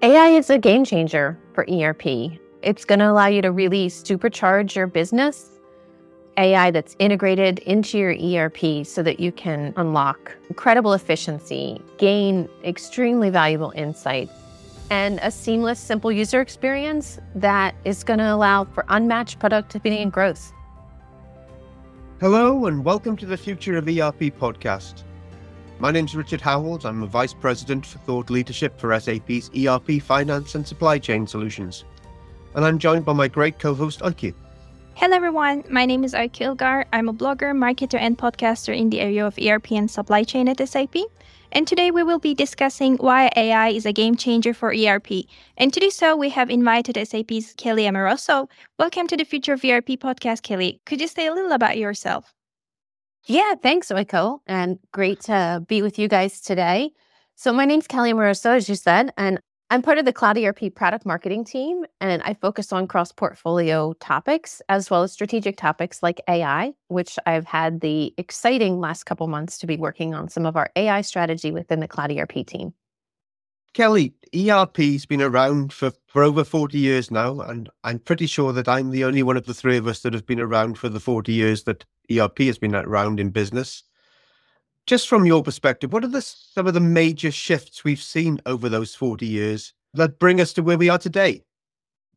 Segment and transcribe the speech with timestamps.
[0.00, 2.06] AI is a game changer for ERP.
[2.62, 5.58] It's going to allow you to really supercharge your business.
[6.36, 13.28] AI that's integrated into your ERP so that you can unlock incredible efficiency, gain extremely
[13.28, 14.30] valuable insights,
[14.88, 20.12] and a seamless, simple user experience that is going to allow for unmatched productivity and
[20.12, 20.52] growth.
[22.20, 25.02] Hello, and welcome to the Future of ERP podcast.
[25.80, 26.84] My name is Richard Howells.
[26.84, 31.84] I'm a Vice President for Thought Leadership for SAP's ERP Finance and Supply Chain Solutions.
[32.56, 34.34] And I'm joined by my great co host, Oyku.
[34.94, 35.62] Hello, everyone.
[35.70, 36.84] My name is Oyku Ilgar.
[36.92, 40.68] I'm a blogger, marketer, and podcaster in the area of ERP and supply chain at
[40.68, 40.96] SAP.
[41.52, 45.26] And today we will be discussing why AI is a game changer for ERP.
[45.56, 48.50] And to do so, we have invited SAP's Kelly Amaroso.
[48.80, 50.80] Welcome to the Future of ERP podcast, Kelly.
[50.86, 52.34] Could you say a little about yourself?
[53.30, 56.92] Yeah, thanks, Oyku, and great to be with you guys today.
[57.36, 59.38] So my name's Kelly Amaroso, as you said, and
[59.68, 63.92] I'm part of the Cloud ERP product marketing team, and I focus on cross portfolio
[64.00, 69.26] topics as well as strategic topics like AI, which I've had the exciting last couple
[69.26, 72.72] months to be working on some of our AI strategy within the Cloud ERP team.
[73.74, 78.68] Kelly, ERP's been around for, for over 40 years now, and I'm pretty sure that
[78.68, 81.00] I'm the only one of the three of us that have been around for the
[81.00, 83.82] 40 years that ERP has been around in business.
[84.86, 88.68] Just from your perspective, what are the, some of the major shifts we've seen over
[88.68, 91.42] those 40 years that bring us to where we are today?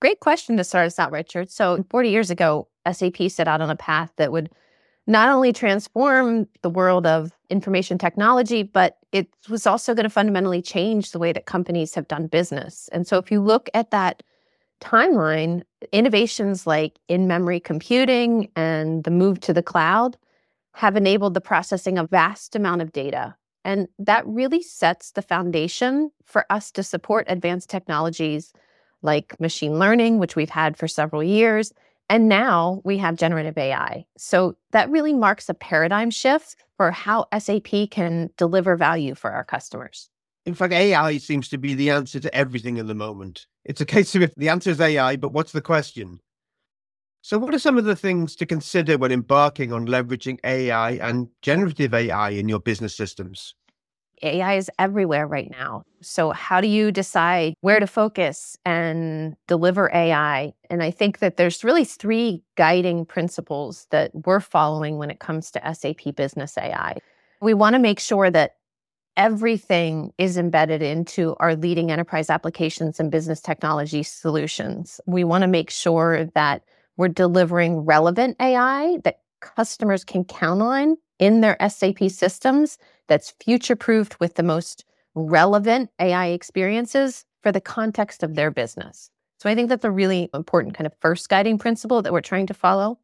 [0.00, 1.50] Great question to start us out, Richard.
[1.50, 4.50] So, 40 years ago, SAP set out on a path that would
[5.08, 10.60] not only transform the world of information technology, but it was also going to fundamentally
[10.60, 12.88] change the way that companies have done business.
[12.92, 14.22] And so, if you look at that
[14.80, 20.16] timeline, innovations like in memory computing and the move to the cloud
[20.74, 23.34] have enabled the processing of vast amount of data.
[23.64, 28.52] And that really sets the foundation for us to support advanced technologies
[29.02, 31.72] like machine learning, which we've had for several years.
[32.10, 34.06] And now we have generative AI.
[34.16, 39.44] So that really marks a paradigm shift for how SAP can deliver value for our
[39.44, 40.08] customers.
[40.46, 43.46] In fact, AI seems to be the answer to everything in the moment.
[43.66, 46.20] It's a case of if the answer is AI, but what's the question?
[47.20, 51.28] So, what are some of the things to consider when embarking on leveraging AI and
[51.42, 53.54] generative AI in your business systems?
[54.22, 55.84] AI is everywhere right now.
[56.00, 60.52] So, how do you decide where to focus and deliver AI?
[60.70, 65.50] And I think that there's really three guiding principles that we're following when it comes
[65.52, 66.96] to SAP Business AI.
[67.40, 68.56] We want to make sure that
[69.16, 75.00] everything is embedded into our leading enterprise applications and business technology solutions.
[75.06, 76.62] We want to make sure that
[76.96, 82.78] we're delivering relevant AI that customers can count on in their SAP systems
[83.08, 84.84] that's future proofed with the most
[85.14, 89.10] relevant AI experiences for the context of their business.
[89.38, 92.46] So I think that's a really important kind of first guiding principle that we're trying
[92.46, 92.98] to follow.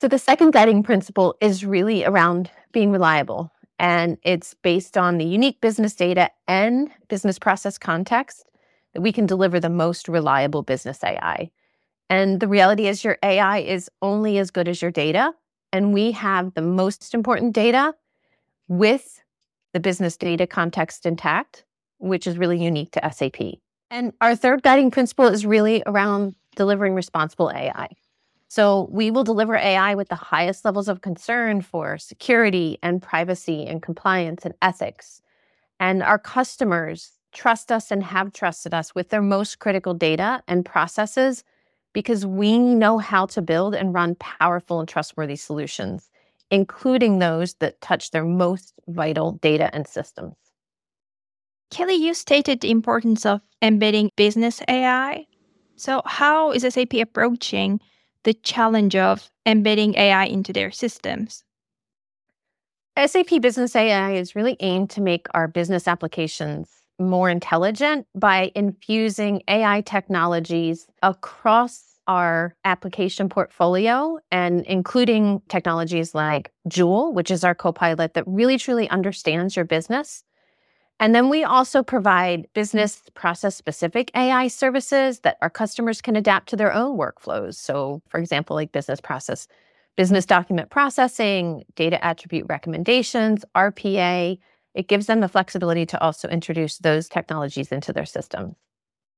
[0.00, 5.24] So the second guiding principle is really around being reliable and it's based on the
[5.24, 8.44] unique business data and business process context
[8.94, 11.50] that we can deliver the most reliable business AI.
[12.08, 15.32] And the reality is, your AI is only as good as your data.
[15.72, 17.94] And we have the most important data
[18.68, 19.22] with
[19.72, 21.64] the business data context intact,
[21.98, 23.58] which is really unique to SAP.
[23.90, 27.88] And our third guiding principle is really around delivering responsible AI.
[28.48, 33.66] So we will deliver AI with the highest levels of concern for security and privacy
[33.66, 35.22] and compliance and ethics.
[35.80, 40.66] And our customers trust us and have trusted us with their most critical data and
[40.66, 41.44] processes
[41.92, 46.10] because we know how to build and run powerful and trustworthy solutions,
[46.50, 50.34] including those that touch their most vital data and systems.
[51.70, 55.26] Kelly, you stated the importance of embedding business AI.
[55.76, 57.80] So, how is SAP approaching
[58.24, 61.44] the challenge of embedding AI into their systems?
[62.96, 66.68] SAP Business AI is really aimed to make our business applications
[67.08, 77.12] more intelligent by infusing AI technologies across our application portfolio and including technologies like Joule,
[77.12, 80.24] which is our copilot that really truly understands your business
[81.02, 86.48] and then we also provide business process specific AI services that our customers can adapt
[86.50, 87.56] to their own workflows.
[87.56, 89.48] So, for example, like business process,
[89.96, 94.38] business document processing, data attribute recommendations, RPA.
[94.74, 98.54] It gives them the flexibility to also introduce those technologies into their systems.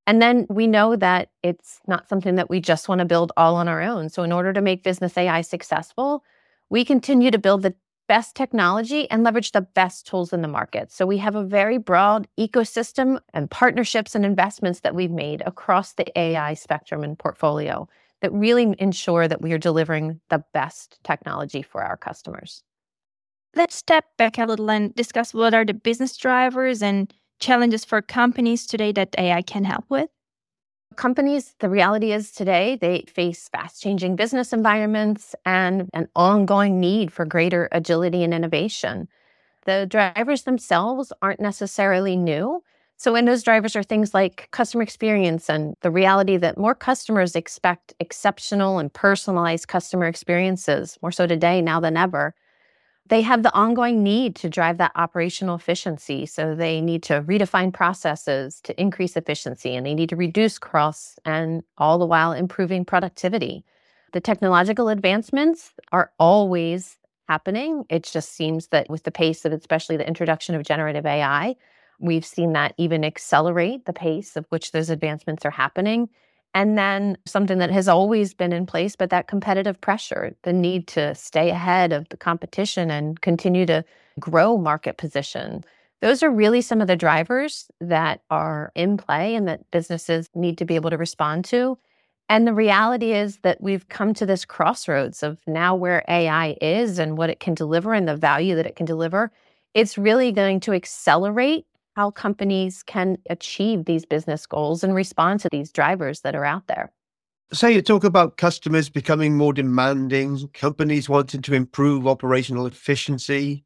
[0.07, 3.57] And then we know that it's not something that we just want to build all
[3.57, 4.11] on our own.
[4.11, 6.23] So, in order to make business AI successful,
[6.69, 7.75] we continue to build the
[8.07, 10.93] best technology and leverage the best tools in the market.
[10.93, 15.95] So we have a very broad ecosystem and partnerships and investments that we've made across
[15.95, 17.89] the AI spectrum and portfolio
[18.21, 22.63] that really ensure that we are delivering the best technology for our customers.
[23.57, 28.03] Let's step back a little and discuss what are the business drivers and challenges for
[28.03, 30.09] companies today that AI can help with.
[30.97, 37.13] Companies, the reality is today they face fast changing business environments and an ongoing need
[37.13, 39.09] for greater agility and innovation.
[39.67, 42.63] The drivers themselves aren't necessarily new.
[42.97, 47.37] So, when those drivers are things like customer experience and the reality that more customers
[47.37, 52.35] expect exceptional and personalized customer experiences, more so today now than ever,
[53.09, 56.25] they have the ongoing need to drive that operational efficiency.
[56.25, 61.19] So they need to redefine processes to increase efficiency and they need to reduce costs
[61.25, 63.65] and all the while improving productivity.
[64.13, 66.97] The technological advancements are always
[67.29, 67.85] happening.
[67.91, 71.57] It just seems that with the pace of especially the introduction of generative AI,
[71.99, 76.09] we've seen that even accelerate the pace of which those advancements are happening.
[76.55, 80.87] And then something that has always been in place, but that competitive pressure, the need
[80.89, 83.85] to stay ahead of the competition and continue to
[84.21, 85.65] grow market position.
[86.01, 90.59] Those are really some of the drivers that are in play and that businesses need
[90.59, 91.77] to be able to respond to.
[92.29, 96.99] And the reality is that we've come to this crossroads of now where AI is
[96.99, 99.31] and what it can deliver and the value that it can deliver.
[99.75, 105.49] It's really going to accelerate how companies can achieve these business goals and respond to
[105.51, 106.93] these drivers that are out there.
[107.53, 113.65] So you talk about customers becoming more demanding, companies wanting to improve operational efficiency.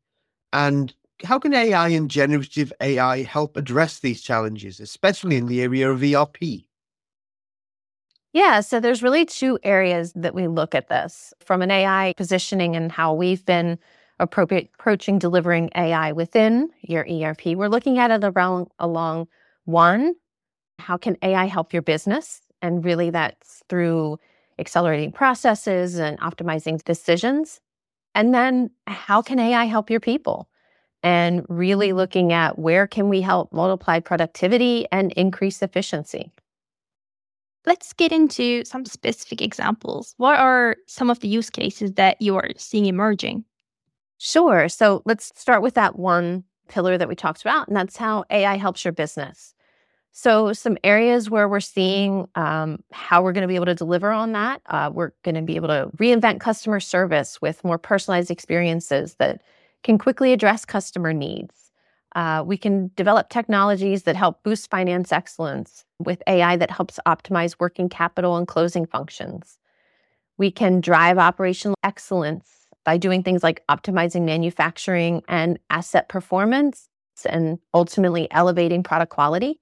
[0.53, 0.93] And
[1.25, 6.03] how can AI and generative AI help address these challenges, especially in the area of
[6.03, 6.67] ERP?
[8.35, 12.77] Yeah, so there's really two areas that we look at this from an AI positioning
[12.77, 13.79] and how we've been
[14.21, 17.47] approaching delivering AI within your ERP.
[17.47, 19.29] We're looking at it around along
[19.65, 20.15] one,
[20.79, 22.41] how can AI help your business?
[22.63, 24.19] And really that's through
[24.59, 27.61] accelerating processes and optimizing decisions.
[28.15, 30.49] And then how can AI help your people?
[31.03, 36.33] And really looking at where can we help multiply productivity and increase efficiency.
[37.67, 40.15] Let's get into some specific examples.
[40.17, 43.45] What are some of the use cases that you are seeing emerging?
[44.19, 44.69] Sure.
[44.69, 48.57] So let's start with that one pillar that we talked about, and that's how AI
[48.57, 49.55] helps your business.
[50.13, 54.11] So, some areas where we're seeing um, how we're going to be able to deliver
[54.11, 58.31] on that, uh, we're going to be able to reinvent customer service with more personalized
[58.31, 59.43] experiences that
[59.85, 61.73] can quickly address customer needs.
[62.17, 67.57] Uh, we can develop technologies that help boost finance excellence with AI that helps optimize
[67.61, 69.59] working capital and closing functions.
[70.39, 72.58] We can drive operational excellence
[72.89, 76.89] by doing things like optimizing manufacturing and asset performance
[77.29, 79.61] and ultimately elevating product quality.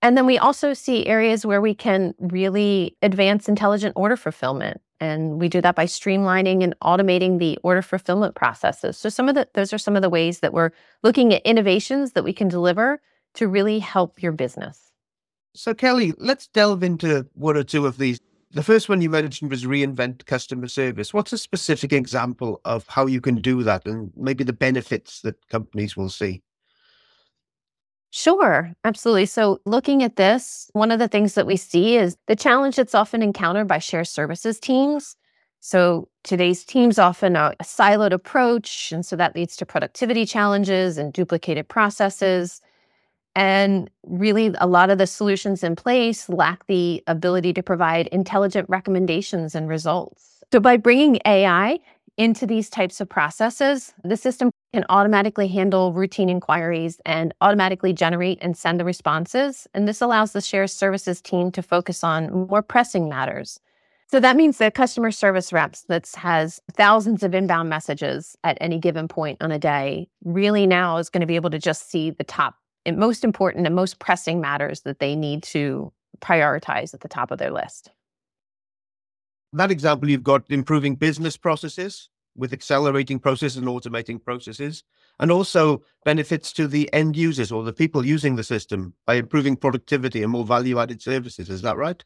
[0.00, 4.80] And then we also see areas where we can really advance intelligent order fulfillment.
[5.00, 8.96] And we do that by streamlining and automating the order fulfillment processes.
[8.96, 10.70] So some of the those are some of the ways that we're
[11.02, 13.02] looking at innovations that we can deliver
[13.34, 14.80] to really help your business.
[15.54, 18.18] So Kelly, let's delve into one or two of these
[18.50, 21.12] the first one you mentioned was reinvent customer service.
[21.12, 25.48] What's a specific example of how you can do that and maybe the benefits that
[25.48, 26.42] companies will see?
[28.10, 29.26] Sure, absolutely.
[29.26, 32.94] So, looking at this, one of the things that we see is the challenge that's
[32.94, 35.16] often encountered by shared services teams.
[35.60, 38.92] So, today's teams often are a siloed approach.
[38.92, 42.60] And so that leads to productivity challenges and duplicated processes.
[43.36, 48.66] And really, a lot of the solutions in place lack the ability to provide intelligent
[48.70, 50.42] recommendations and results.
[50.50, 51.78] So, by bringing AI
[52.16, 58.38] into these types of processes, the system can automatically handle routine inquiries and automatically generate
[58.40, 59.66] and send the responses.
[59.74, 63.60] And this allows the shared services team to focus on more pressing matters.
[64.08, 68.78] So that means the customer service reps that has thousands of inbound messages at any
[68.78, 72.10] given point on a day really now is going to be able to just see
[72.10, 72.54] the top
[72.92, 77.38] most important and most pressing matters that they need to prioritize at the top of
[77.38, 77.90] their list.
[79.52, 84.84] That example, you've got improving business processes with accelerating processes and automating processes,
[85.18, 89.56] and also benefits to the end users or the people using the system by improving
[89.56, 91.48] productivity and more value added services.
[91.48, 92.04] Is that right?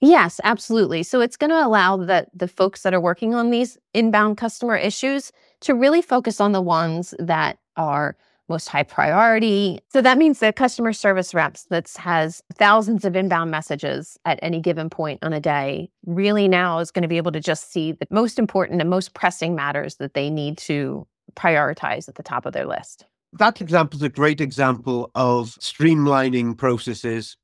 [0.00, 1.02] Yes, absolutely.
[1.02, 4.76] So it's going to allow the, the folks that are working on these inbound customer
[4.76, 5.30] issues
[5.60, 8.16] to really focus on the ones that are
[8.50, 9.80] most high priority.
[9.90, 14.60] So that means the customer service reps that has thousands of inbound messages at any
[14.60, 17.92] given point on a day really now is going to be able to just see
[17.92, 22.44] the most important and most pressing matters that they need to prioritize at the top
[22.44, 23.06] of their list.
[23.32, 27.36] That example is a great example of streamlining processes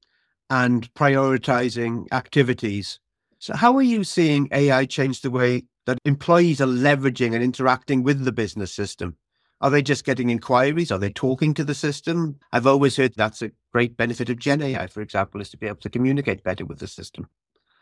[0.50, 2.98] and prioritizing activities.
[3.38, 8.02] So, how are you seeing AI change the way that employees are leveraging and interacting
[8.02, 9.16] with the business system?
[9.60, 10.90] Are they just getting inquiries?
[10.90, 12.38] Are they talking to the system?
[12.52, 15.66] I've always heard that's a great benefit of Gen AI, for example, is to be
[15.66, 17.28] able to communicate better with the system.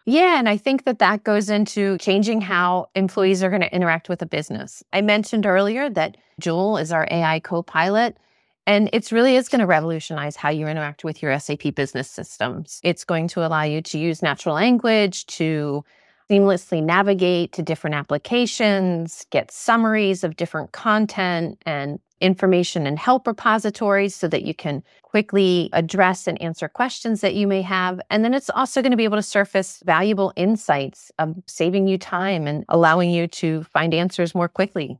[0.07, 4.09] Yeah, and I think that that goes into changing how employees are going to interact
[4.09, 4.85] with a business.
[4.93, 8.19] I mentioned earlier that Joule is our AI co pilot,
[8.67, 12.81] and it's really is going to revolutionize how you interact with your SAP business systems.
[12.85, 15.85] It's going to allow you to use natural language to
[16.31, 24.15] seamlessly navigate to different applications, get summaries of different content and information and help repositories
[24.15, 28.01] so that you can quickly address and answer questions that you may have.
[28.09, 31.99] And then it's also going to be able to surface valuable insights of saving you
[31.99, 34.99] time and allowing you to find answers more quickly.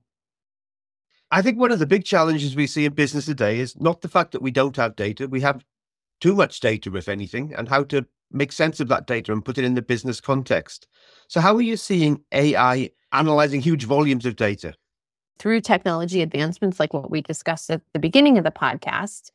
[1.31, 4.09] I think one of the big challenges we see in business today is not the
[4.09, 5.27] fact that we don't have data.
[5.27, 5.65] We have
[6.21, 9.59] too much data, if anything, and how to make sense of that data and put
[9.59, 10.87] it in the business context.
[11.29, 14.75] So, how are you seeing AI analyzing huge volumes of data?
[15.39, 19.31] Through technology advancements like what we discussed at the beginning of the podcast,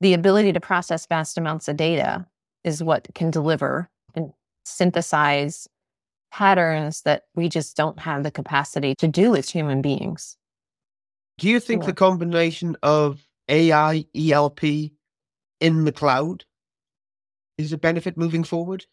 [0.00, 2.26] the ability to process vast amounts of data
[2.64, 4.32] is what can deliver and
[4.64, 5.68] synthesize
[6.30, 10.36] patterns that we just don't have the capacity to do as human beings.
[11.38, 14.62] Do you think the combination of AI, ERP
[15.60, 16.44] in the cloud
[17.60, 18.86] is a benefit moving forward?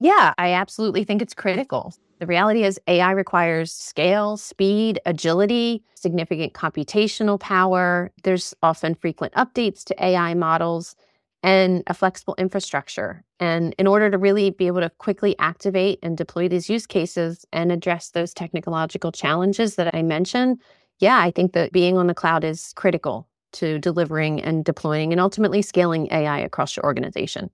[0.00, 1.94] Yeah, I absolutely think it's critical.
[2.18, 8.12] The reality is, AI requires scale, speed, agility, significant computational power.
[8.22, 10.94] There's often frequent updates to AI models
[11.42, 13.24] and a flexible infrastructure.
[13.40, 17.44] And in order to really be able to quickly activate and deploy these use cases
[17.52, 20.60] and address those technological challenges that I mentioned,
[21.00, 25.20] yeah, I think that being on the cloud is critical to delivering and deploying and
[25.20, 27.50] ultimately scaling AI across your organization.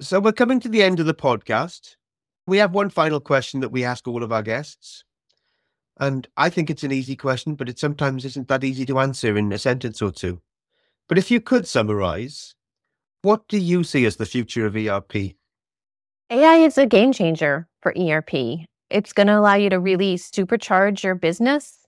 [0.00, 1.96] So we're coming to the end of the podcast.
[2.46, 5.04] We have one final question that we ask all of our guests.
[5.98, 9.36] And I think it's an easy question, but it sometimes isn't that easy to answer
[9.36, 10.40] in a sentence or two.
[11.08, 12.54] But if you could summarize,
[13.22, 15.14] what do you see as the future of ERP?
[16.30, 18.66] AI is a game changer for ERP.
[18.90, 21.85] It's going to allow you to really supercharge your business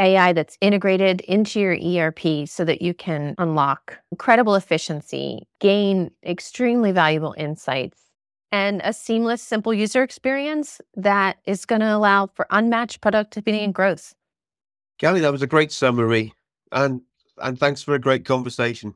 [0.00, 6.90] AI that's integrated into your ERP so that you can unlock incredible efficiency, gain extremely
[6.90, 8.00] valuable insights,
[8.50, 13.74] and a seamless, simple user experience that is going to allow for unmatched productivity and
[13.74, 14.14] growth.
[14.98, 16.34] Kelly, that was a great summary.
[16.72, 17.02] And
[17.42, 18.94] and thanks for a great conversation.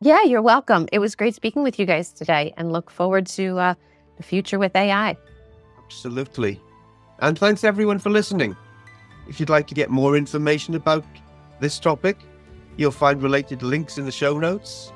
[0.00, 0.86] Yeah, you're welcome.
[0.92, 3.74] It was great speaking with you guys today and look forward to uh,
[4.18, 5.16] the future with AI.
[5.82, 6.60] Absolutely.
[7.20, 8.54] And thanks everyone for listening.
[9.28, 11.04] If you'd like to get more information about
[11.60, 12.16] this topic,
[12.76, 14.92] you'll find related links in the show notes.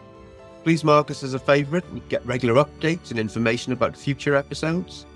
[0.62, 5.06] Please mark us as a favourite and get regular updates and information about future episodes.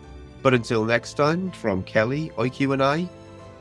[0.43, 3.09] But until next time, from Kelly, Oyku, and I,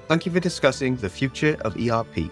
[0.07, 2.31] thank you for discussing the future of ERP.